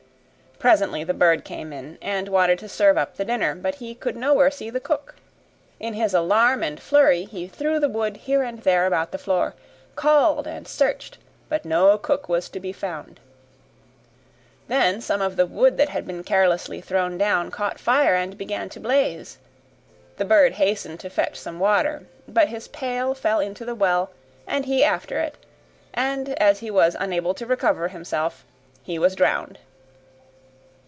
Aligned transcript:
Presently 0.59 1.03
the 1.03 1.15
bird 1.15 1.43
came 1.43 1.73
in 1.73 1.97
and 2.03 2.27
wanted 2.29 2.59
to 2.59 2.69
serve 2.69 2.95
up 2.95 3.15
the 3.15 3.25
dinner, 3.25 3.55
but 3.55 3.73
he 3.81 3.95
could 3.95 4.15
nowhere 4.15 4.51
see 4.51 4.69
the 4.69 4.79
cook. 4.79 5.15
In 5.79 5.95
his 5.95 6.13
alarm 6.13 6.61
and 6.61 6.79
flurry, 6.79 7.23
he 7.23 7.47
threw 7.47 7.79
the 7.79 7.89
wood 7.89 8.15
here 8.15 8.43
and 8.43 8.59
there 8.59 8.85
about 8.85 9.09
the 9.11 9.17
floor, 9.17 9.55
called 9.95 10.45
and 10.45 10.67
searched, 10.67 11.17
but 11.49 11.65
no 11.65 11.97
cook 11.97 12.29
was 12.29 12.47
to 12.49 12.59
be 12.59 12.71
found. 12.71 13.19
Then 14.67 15.01
some 15.01 15.19
of 15.19 15.35
the 15.35 15.47
wood 15.47 15.77
that 15.77 15.89
had 15.89 16.05
been 16.05 16.23
carelessly 16.23 16.79
thrown 16.79 17.17
down, 17.17 17.49
caught 17.49 17.79
fire 17.79 18.13
and 18.13 18.37
began 18.37 18.69
to 18.69 18.79
blaze. 18.79 19.39
The 20.17 20.25
bird 20.25 20.53
hastened 20.53 20.99
to 20.99 21.09
fetch 21.09 21.37
some 21.39 21.59
water, 21.59 22.03
but 22.27 22.49
his 22.49 22.67
pail 22.67 23.15
fell 23.15 23.39
into 23.39 23.65
the 23.65 23.73
well, 23.73 24.11
and 24.45 24.65
he 24.65 24.83
after 24.83 25.17
it, 25.17 25.39
and 25.91 26.29
as 26.39 26.59
he 26.59 26.69
was 26.69 26.95
unable 26.99 27.33
to 27.33 27.47
recover 27.47 27.87
himself, 27.87 28.45
he 28.83 28.99
was 28.99 29.15
drowned. 29.15 29.57